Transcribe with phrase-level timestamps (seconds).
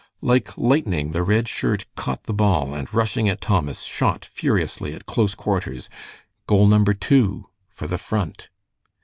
[0.23, 5.05] Like lightning the Red Shirt caught the ball, and rushing at Thomas, shot furiously at
[5.05, 5.89] close quarters.
[6.47, 8.49] Goal number two for the Front!